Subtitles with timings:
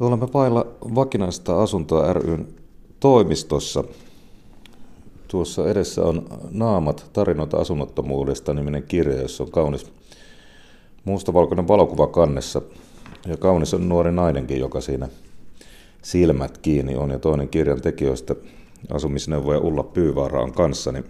[0.00, 2.48] Olemme pailla vakinaista asuntoa ryn
[3.00, 3.84] toimistossa.
[5.28, 9.92] Tuossa edessä on Naamat, tarinoita asunnottomuudesta niminen kirja, jossa on kaunis
[11.04, 12.62] mustavalkoinen valokuva kannessa.
[13.26, 15.08] Ja kaunis on nuori nainenkin, joka siinä
[16.02, 17.10] silmät kiinni on.
[17.10, 18.34] Ja toinen kirjan tekijöistä,
[18.90, 21.04] asumisneuvoja Ulla Pyyvaara on kanssani.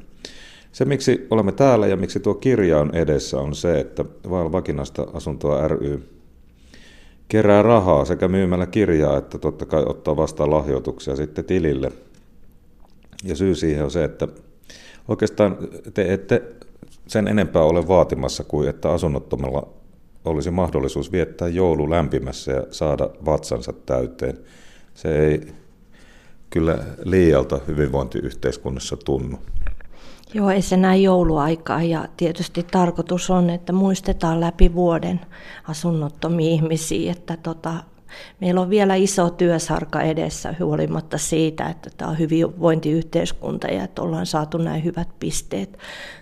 [0.72, 5.06] Se, miksi olemme täällä ja miksi tuo kirja on edessä, on se, että Vaal Vakinaista
[5.12, 6.15] asuntoa ry
[7.28, 11.92] kerää rahaa sekä myymällä kirjaa että totta kai ottaa vastaan lahjoituksia sitten tilille.
[13.24, 14.28] Ja syy siihen on se, että
[15.08, 15.56] oikeastaan
[15.94, 16.42] te ette
[17.06, 19.68] sen enempää ole vaatimassa kuin että asunnottomalla
[20.24, 24.38] olisi mahdollisuus viettää joulu lämpimässä ja saada vatsansa täyteen.
[24.94, 25.52] Se ei
[26.50, 29.38] kyllä liialta hyvinvointiyhteiskunnassa tunnu.
[30.34, 35.20] Joo, ei se näin jouluaikaa ja tietysti tarkoitus on, että muistetaan läpi vuoden
[35.68, 37.74] asunnottomia ihmisiä, että tota,
[38.40, 44.26] meillä on vielä iso työsarka edessä huolimatta siitä, että tämä on hyvinvointiyhteiskunta ja että ollaan
[44.26, 45.78] saatu näin hyvät pisteet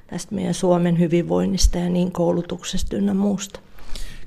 [0.06, 3.60] tästä meidän Suomen hyvinvoinnista ja niin koulutuksesta ynnä muusta.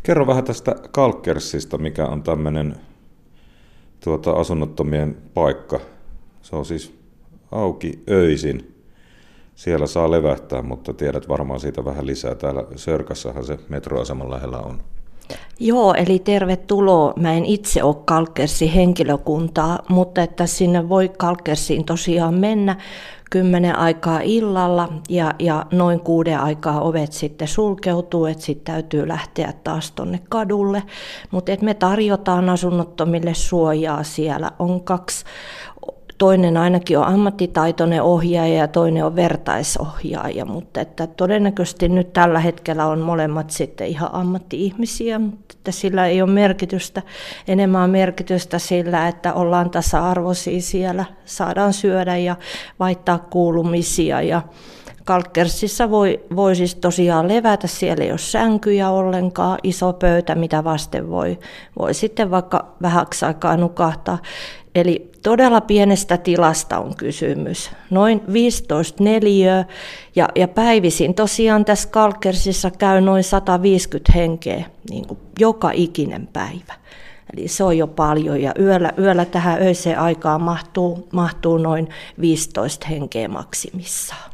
[0.04, 2.76] Kerro vähän tästä Kalkersista, mikä on tämmöinen
[4.04, 5.80] tuota, asunnottomien paikka.
[6.42, 6.94] Se on siis
[7.52, 8.77] auki öisin
[9.58, 12.36] siellä saa levähtää, mutta tiedät varmaan siitä vähän lisää.
[12.36, 14.80] Täällä Sörkassahan se metroaseman lähellä on.
[15.60, 17.14] Joo, eli tervetuloa.
[17.16, 22.76] Mä en itse ole Kalkersi henkilökuntaa, mutta että sinne voi Kalkersiin tosiaan mennä
[23.32, 29.54] kymmenen aikaa illalla ja, ja noin kuuden aikaa ovet sitten sulkeutuu, että sitten täytyy lähteä
[29.64, 30.84] taas tonne kadulle.
[31.32, 34.52] Mutta me tarjotaan asunnottomille suojaa siellä.
[34.60, 35.26] On kaksi
[36.18, 42.86] toinen ainakin on ammattitaitoinen ohjaaja ja toinen on vertaisohjaaja, mutta että todennäköisesti nyt tällä hetkellä
[42.86, 47.02] on molemmat sitten ihan ammatti-ihmisiä, mutta että sillä ei ole merkitystä,
[47.48, 52.36] enemmän on merkitystä sillä, että ollaan tasa-arvoisia siellä, saadaan syödä ja
[52.80, 54.42] vaihtaa kuulumisia ja
[55.08, 61.10] Kalkkersissa voi, voi siis tosiaan levätä, siellä ei ole sänkyjä ollenkaan, iso pöytä, mitä vasten
[61.10, 61.40] voi,
[61.80, 64.18] voi sitten vaikka vähäksi aikaa nukahtaa.
[64.78, 69.66] Eli todella pienestä tilasta on kysymys, noin 15 neliöä
[70.16, 76.74] ja, ja päivisin tosiaan tässä Kalkersissa käy noin 150 henkeä niin kuin joka ikinen päivä.
[77.34, 81.90] Eli se on jo paljon ja yöllä, yöllä tähän öiseen aikaan mahtuu, mahtuu noin
[82.22, 84.32] 15 henkeä maksimissaan.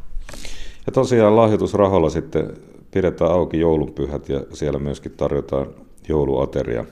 [0.86, 2.58] Ja tosiaan lahjoitusrahoilla sitten
[2.92, 5.68] pidetään auki joulunpyhät ja siellä myöskin tarjotaan
[6.08, 6.86] jouluateria.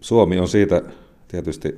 [0.00, 0.82] Suomi on siitä
[1.28, 1.76] tietysti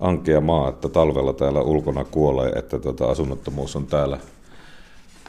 [0.00, 4.18] ankea maa, että talvella täällä ulkona kuolee, että tuota, asunnottomuus on täällä.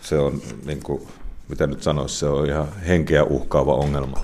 [0.02, 1.02] Se on, niin kuin,
[1.50, 4.20] mitä nyt sanoisi, se on ihan henkeä uhkaava ongelma.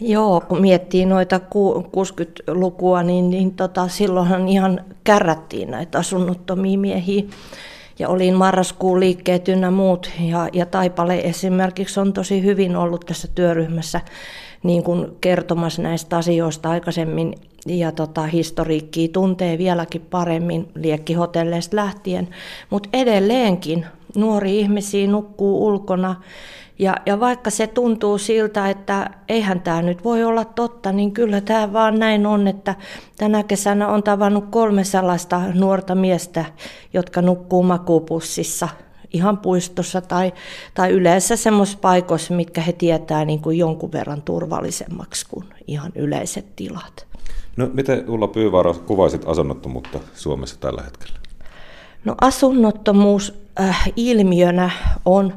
[0.00, 7.22] Joo, kun miettii noita 60-lukua, niin, niin tota, silloinhan ihan kärrättiin näitä asunnottomia miehiä.
[7.98, 10.10] Ja olin marraskuun liikkeet ynnä muut.
[10.20, 14.00] Ja, ja Taipale esimerkiksi on tosi hyvin ollut tässä työryhmässä
[14.62, 17.34] niin kuin kertomassa näistä asioista aikaisemmin
[17.66, 22.28] ja tota, historiikkiä tuntee vieläkin paremmin liekkihotelleista lähtien,
[22.70, 23.86] mutta edelleenkin
[24.16, 26.14] nuori ihmisiä nukkuu ulkona.
[26.78, 31.40] Ja, ja vaikka se tuntuu siltä, että eihän tämä nyt voi olla totta, niin kyllä
[31.40, 32.74] tämä vaan näin on, että
[33.18, 36.44] tänä kesänä on tavannut kolme sellaista nuorta miestä,
[36.92, 38.68] jotka nukkuu makuupussissa
[39.14, 40.32] ihan puistossa tai,
[40.74, 46.56] tai yleensä semmoisissa paikoissa, mitkä he tietää niin kuin jonkun verran turvallisemmaksi kuin ihan yleiset
[46.56, 47.06] tilat.
[47.56, 51.18] No miten Ulla Pyyvaara kuvaisit asunnottomuutta Suomessa tällä hetkellä?
[52.04, 54.70] No asunnottomuus äh, ilmiönä
[55.04, 55.32] on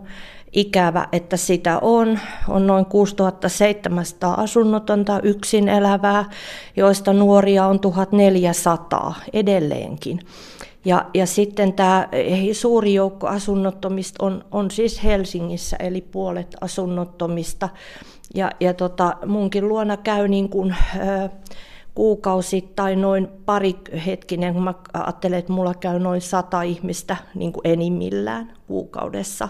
[0.54, 2.20] ikävä, että sitä on.
[2.48, 6.26] On noin 6700 asunnotonta yksin elävää,
[6.76, 10.20] joista nuoria on 1400 edelleenkin.
[10.88, 12.10] Ja, ja sitten tämä
[12.52, 17.70] suuri joukko asunnottomista on, on siis Helsingissä, eli puolet asunnottomista.
[18.36, 21.32] Ja, ja tota, munkin luona käy niin kuin, äh,
[21.96, 23.76] kuukausittain noin pari
[24.06, 29.50] hetkinen, kun mä ajattelen, että mulla käy noin sata ihmistä niin kuin enimmillään kuukaudessa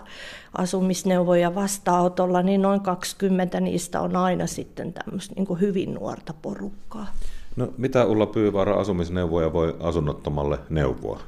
[0.58, 7.08] asumisneuvoja vastaanotolla, niin noin 20 niistä on aina sitten tämmöistä niin kuin hyvin nuorta porukkaa.
[7.56, 11.20] No, mitä Ulla Pyyvaara asumisneuvoja voi asunnottomalle neuvoa?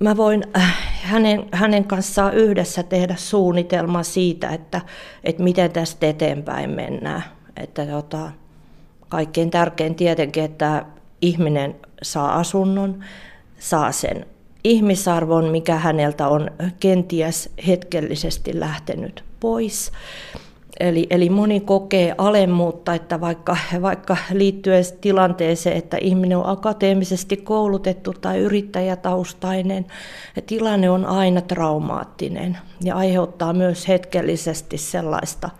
[0.00, 4.80] Mä voin äh, hänen, hänen kanssaan yhdessä tehdä suunnitelma siitä, että,
[5.24, 7.24] että miten tästä eteenpäin mennään.
[7.56, 8.30] Että tota,
[9.08, 10.84] kaikkein tärkein tietenkin, että
[11.22, 13.04] ihminen saa asunnon,
[13.58, 14.26] saa sen
[14.64, 16.50] ihmisarvon, mikä häneltä on
[16.80, 19.92] kenties hetkellisesti lähtenyt pois.
[20.80, 28.12] Eli, eli moni kokee alemmuutta, että vaikka, vaikka liittyen tilanteeseen, että ihminen on akateemisesti koulutettu
[28.12, 29.86] tai yrittäjätaustainen,
[30.46, 35.50] tilanne on aina traumaattinen ja aiheuttaa myös hetkellisesti sellaista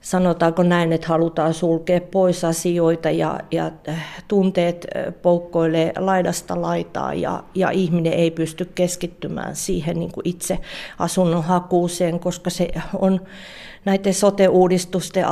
[0.00, 7.14] sanotaanko näin, että halutaan sulkea pois asioita ja, ja äh, tunteet äh, poukkoilee laidasta laitaa
[7.14, 10.58] ja, ja ihminen ei pysty keskittymään siihen niin kuin itse
[10.98, 12.68] asunnon hakuuseen, koska se
[12.98, 13.20] on
[13.84, 15.24] näiden sote-uudistusten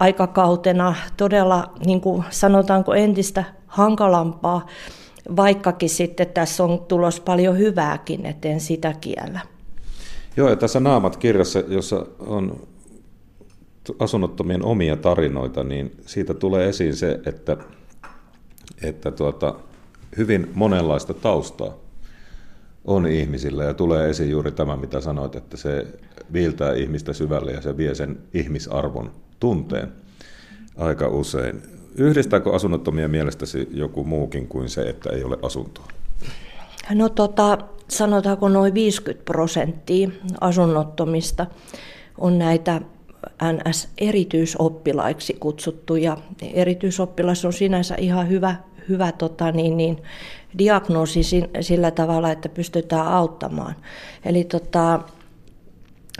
[0.00, 4.66] aikakautena todella, niin kuin sanotaanko, entistä hankalampaa,
[5.36, 9.40] vaikkakin sitten tässä on tulos paljon hyvääkin, eteen sitä kiellä.
[10.36, 12.60] Joo, ja tässä Naamat kirjassa, jossa on
[13.98, 17.56] asunnottomien omia tarinoita, niin siitä tulee esiin se, että,
[18.82, 19.54] että tuota,
[20.16, 21.74] hyvin monenlaista taustaa
[22.84, 25.86] on ihmisillä ja tulee esiin juuri tämä, mitä sanoit, että se
[26.32, 29.10] viiltää ihmistä syvälle ja se vie sen ihmisarvon
[29.40, 29.92] tunteen
[30.76, 31.62] aika usein.
[31.96, 35.84] Yhdistääkö asunnottomia mielestäsi joku muukin kuin se, että ei ole asuntoa?
[36.90, 37.58] No tota,
[37.88, 40.08] sanotaanko noin 50 prosenttia
[40.40, 41.46] asunnottomista
[42.18, 42.80] on näitä
[43.42, 46.16] NS-erityisoppilaiksi kutsuttuja.
[46.52, 48.56] Erityisoppilas on sinänsä ihan hyvä,
[48.88, 50.02] hyvä tota, niin, niin,
[50.58, 51.20] diagnoosi
[51.60, 53.74] sillä tavalla, että pystytään auttamaan.
[54.24, 55.00] Eli, tota,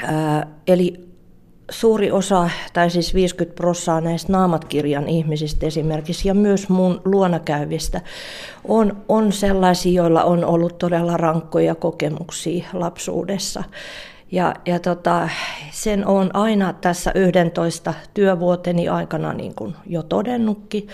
[0.02, 1.04] ää, eli
[1.70, 8.00] suuri osa, tai siis 50 prosenttia näistä Naamat-kirjan ihmisistä esimerkiksi, ja myös mun luonakäyvistä,
[8.68, 13.64] on, on sellaisia, joilla on ollut todella rankkoja kokemuksia lapsuudessa.
[14.34, 15.28] Ja, ja tota,
[15.70, 20.88] sen on aina tässä 11 työvuoteni aikana niin kuin jo todennutkin,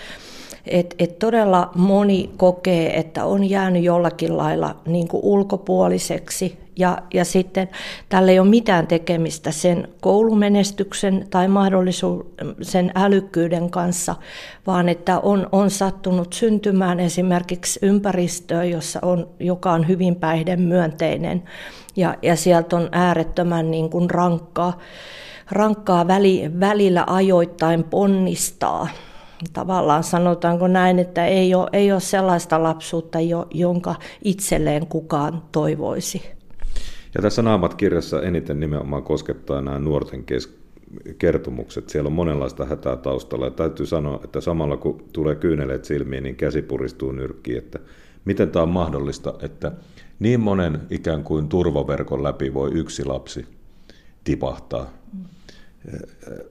[0.65, 6.61] että et todella moni kokee, että on jäänyt jollakin lailla niin kuin ulkopuoliseksi.
[6.77, 7.69] Ja, ja sitten
[8.09, 14.15] tällä ei ole mitään tekemistä sen koulumenestyksen tai mahdollisuuden älykkyyden kanssa,
[14.67, 21.43] vaan että on, on sattunut syntymään esimerkiksi ympäristöä, jossa on, joka on hyvin päihdemyönteinen.
[21.95, 24.77] Ja, ja sieltä on äärettömän niin kuin rankkaa,
[25.51, 28.87] rankkaa väli, välillä ajoittain ponnistaa
[29.53, 33.17] tavallaan sanotaanko näin, että ei ole, ei ole sellaista lapsuutta,
[33.53, 36.21] jonka itselleen kukaan toivoisi.
[37.15, 40.61] Ja tässä Naamat-kirjassa eniten nimenomaan koskettaa nämä nuorten kes-
[41.17, 41.89] kertomukset.
[41.89, 43.45] Siellä on monenlaista hätää taustalla.
[43.45, 47.79] Ja täytyy sanoa, että samalla kun tulee kyyneleet silmiin, niin käsi puristuu nyrkkiin, että
[48.25, 49.71] miten tämä on mahdollista, että
[50.19, 53.45] niin monen ikään kuin turvaverkon läpi voi yksi lapsi
[54.23, 54.89] tipahtaa.
[55.13, 55.25] Mm.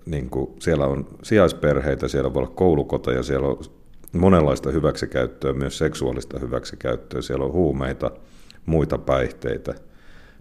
[0.07, 3.59] Niin kuin siellä on sijaisperheitä, siellä voi olla koulukoteja, siellä on
[4.13, 8.11] monenlaista hyväksikäyttöä, myös seksuaalista hyväksikäyttöä, siellä on huumeita,
[8.67, 9.75] muita päihteitä–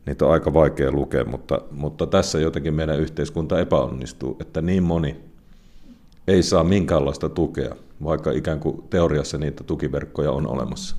[0.10, 5.16] niitä on aika vaikea lukea, mutta, mutta tässä jotenkin meidän yhteiskunta epäonnistuu, että niin moni
[6.28, 10.96] ei saa minkäänlaista tukea, vaikka ikään kuin teoriassa niitä tukiverkkoja on olemassa.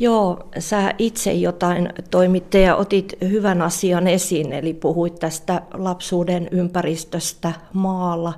[0.00, 7.52] Joo, sä itse jotain toimitte ja otit hyvän asian esiin, eli puhuit tästä lapsuuden ympäristöstä
[7.72, 8.32] maalla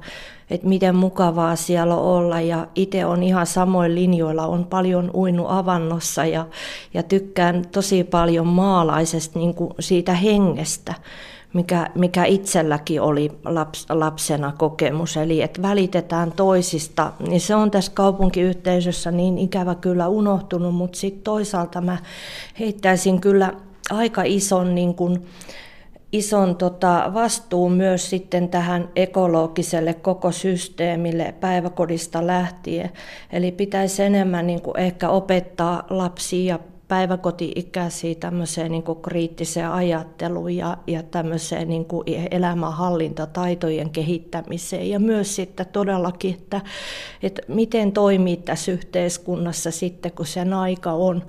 [0.50, 2.40] että miten mukavaa siellä on olla.
[2.40, 6.46] Ja itse on ihan samoin linjoilla, on paljon uinu avannossa ja,
[6.94, 10.94] ja tykkään tosi paljon maalaisesta niin kuin siitä hengestä,
[11.52, 17.93] mikä, mikä itselläkin oli laps, lapsena kokemus, eli että välitetään toisista, niin se on tässä
[17.94, 21.98] kaupunkiyhteisössä niin ikävä kyllä unohtunut, mutta sitten toisaalta mä
[22.58, 23.53] heittäisin kyllä
[23.91, 25.27] aika ison niin kuin,
[26.13, 32.91] ison tota, vastuun myös sitten tähän ekologiselle koko systeemille päiväkodista lähtien.
[33.32, 36.58] Eli pitäisi enemmän niin kuin ehkä opettaa lapsia ja
[36.91, 44.91] päiväkoti-ikäisiä tämmöiseen niin kuin kriittiseen ajatteluun ja, ja tämmöiseen niin kuin elämänhallintataitojen kehittämiseen.
[44.91, 46.61] Ja myös sitten todellakin, että,
[47.23, 51.23] että miten toimii tässä yhteiskunnassa sitten, kun sen aika on.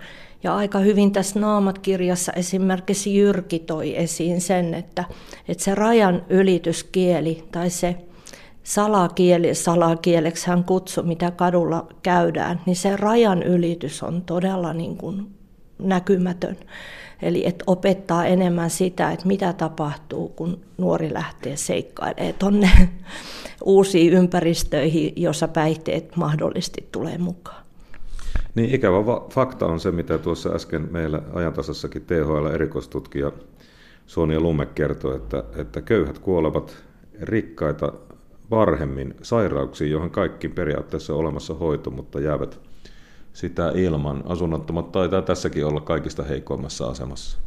[0.44, 5.04] Ja aika hyvin tässä Naamat-kirjassa esimerkiksi Jyrki toi esiin sen, että,
[5.48, 7.96] että se rajan ylityskieli tai se
[8.64, 15.41] salakieli, salakieleksi hän kutsui, mitä kadulla käydään, niin se rajan ylitys on todella niin kuin
[15.82, 16.58] näkymätön.
[17.22, 22.70] Eli että opettaa enemmän sitä, että mitä tapahtuu, kun nuori lähtee seikkailemaan tuonne
[23.64, 27.62] uusiin ympäristöihin, jossa päihteet mahdollisesti tulee mukaan.
[28.56, 28.98] Niin ikävä
[29.30, 33.32] fakta on se, mitä tuossa äsken meillä ajantasassakin THL-erikoistutkija
[34.06, 36.84] Sonia Lumme kertoi, että, että köyhät kuolevat
[37.22, 37.94] rikkaita
[38.52, 42.60] varhemmin sairauksiin, joihin kaikki periaatteessa on olemassa hoito, mutta jäävät
[43.34, 44.24] sitä ilman.
[44.26, 47.38] Asunnottomat taitaa tässäkin olla kaikista heikoimmassa asemassa.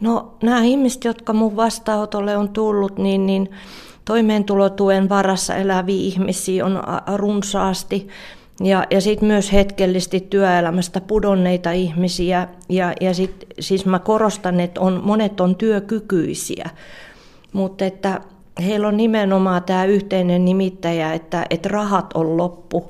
[0.00, 3.50] No nämä ihmiset, jotka mun vastaanotolle on tullut, niin, niin
[4.04, 6.82] toimeentulotuen varassa eläviä ihmisiä on
[7.16, 8.08] runsaasti
[8.60, 12.48] ja, ja sitten myös hetkellisesti työelämästä pudonneita ihmisiä.
[12.68, 16.70] Ja, ja sit, siis mä korostan, että on, monet on työkykyisiä,
[17.52, 18.20] mutta että
[18.66, 22.88] heillä on nimenomaan tämä yhteinen nimittäjä, että, että rahat on loppu.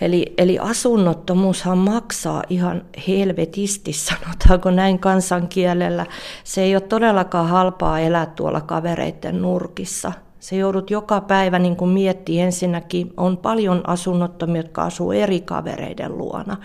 [0.00, 6.06] Eli, eli asunnottomuushan maksaa ihan helvetisti, sanotaanko näin kansankielellä.
[6.44, 10.12] Se ei ole todellakaan halpaa elää tuolla kavereiden nurkissa.
[10.40, 16.18] Se joudut joka päivä niin kuin miettimään ensinnäkin, on paljon asunnottomia, jotka asuu eri kavereiden
[16.18, 16.56] luona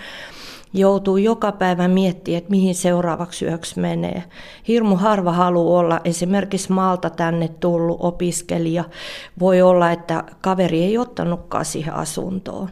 [0.76, 4.24] joutuu joka päivä miettimään, että mihin seuraavaksi yöksi menee.
[4.68, 8.84] Hirmu harva haluaa olla esimerkiksi maalta tänne tullut opiskelija.
[9.40, 12.70] Voi olla, että kaveri ei ottanutkaan siihen asuntoon.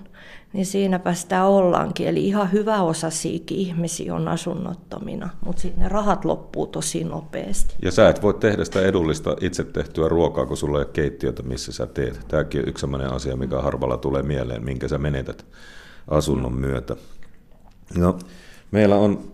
[0.53, 2.07] Niin siinäpä sitä ollaankin.
[2.07, 7.75] Eli ihan hyvä osa siikin ihmisiä on asunnottomina, mutta sitten ne rahat loppuu tosi nopeasti.
[7.81, 11.43] Ja sä et voi tehdä sitä edullista itse tehtyä ruokaa, kun sulla ei ole keittiötä,
[11.43, 12.19] missä sä teet.
[12.27, 15.45] Tämäkin on yksi sellainen asia, mikä harvalla tulee mieleen, minkä sä menetät
[16.07, 16.95] asunnon myötä.
[17.97, 18.19] No,
[18.71, 19.31] meillä on,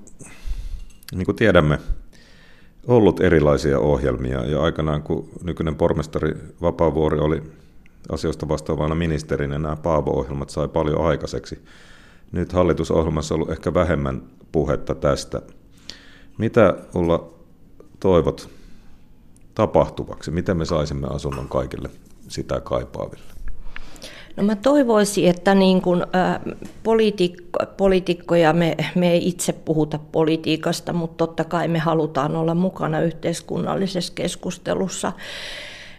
[1.12, 1.79] niin kuin tiedämme,
[2.88, 7.44] ollut erilaisia ohjelmia ja aikanaan kun nykyinen pormestari Vapaavuori oli
[8.10, 11.63] asioista vastaavana ministerinä, nämä Paavo-ohjelmat sai paljon aikaiseksi.
[12.32, 15.41] Nyt hallitusohjelmassa on ollut ehkä vähemmän puhetta tästä.
[16.38, 17.34] Mitä Ulla
[18.00, 18.50] toivot
[19.56, 20.32] tapahtuvaksi?
[20.32, 21.89] Miten me saisimme asunnon kaikille
[22.27, 23.34] sitä kaipaaville?
[24.39, 26.39] No mä toivoisin, että niin kun, ä,
[26.84, 33.01] poliitikko, poliitikkoja, me, me ei itse puhuta politiikasta, mutta totta kai me halutaan olla mukana
[33.01, 35.12] yhteiskunnallisessa keskustelussa.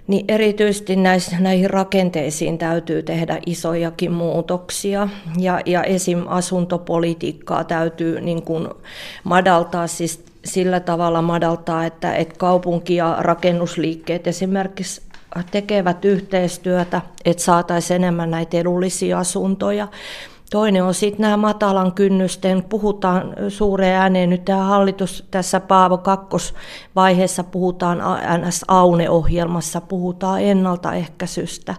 [0.06, 6.22] Niin erityisesti näissä, näihin rakenteisiin täytyy tehdä isojakin muutoksia ja, ja esim.
[6.26, 8.68] asuntopolitiikkaa täytyy niin kuin
[9.24, 15.09] madaltaa siis sillä tavalla madaltaa, että, että kaupunki- ja rakennusliikkeet esimerkiksi
[15.50, 19.88] tekevät yhteistyötä, että saataisiin enemmän näitä edullisia asuntoja.
[20.50, 27.44] Toinen on sitten nämä matalan kynnysten, puhutaan suureen ääneen, nyt tämä hallitus tässä Paavo kakkosvaiheessa
[27.44, 27.98] puhutaan
[28.38, 31.74] NS-AUNE-ohjelmassa, puhutaan ennaltaehkäisystä.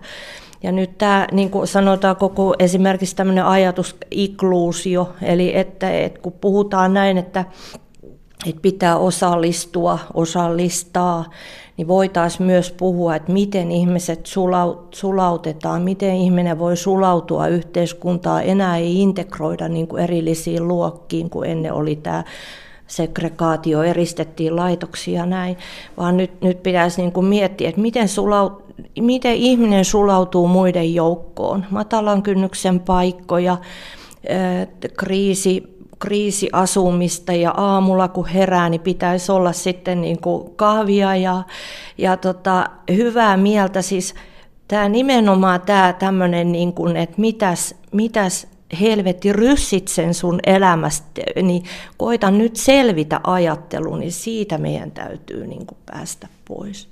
[0.64, 6.34] Ja nyt tämä, niin kuin sanotaan, koko esimerkiksi tämmöinen ajatus inkluusio, eli että, että kun
[6.42, 7.46] puhutaan näin, että,
[8.46, 11.26] että pitää osallistua, osallistaa,
[11.78, 14.30] niin voitaisiin myös puhua, että miten ihmiset
[14.92, 18.44] sulautetaan, miten ihminen voi sulautua yhteiskuntaan.
[18.44, 22.24] Enää ei integroida niin kuin erillisiin luokkiin, kun ennen oli tämä
[22.88, 25.58] segregaatio, eristettiin laitoksia näin,
[25.98, 28.64] vaan nyt, nyt pitäisi niin kuin miettiä, että miten, sulaut,
[29.00, 31.66] miten ihminen sulautuu muiden joukkoon.
[31.70, 33.58] Matalan kynnyksen paikkoja,
[34.98, 41.44] kriisi, kriisiasumista ja aamulla kun herää, niin pitäisi olla sitten niin kuin kahvia ja,
[41.98, 43.82] ja tota, hyvää mieltä.
[43.82, 44.16] Siis
[44.68, 48.48] tämä nimenomaan tämä tämmöinen, niin kuin, että mitäs, mitäs
[48.82, 51.64] helvetti ryssit sen sun elämästä, niin
[51.98, 56.90] koita nyt selvitä ajattelu, niin siitä meidän täytyy niin kuin päästä pois.